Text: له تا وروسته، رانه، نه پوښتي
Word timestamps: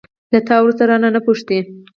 له 0.33 0.39
تا 0.47 0.55
وروسته، 0.61 0.83
رانه، 0.89 1.09
نه 1.15 1.19
پوښتي 1.27 1.57